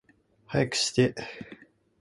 [0.47, 1.13] 早くして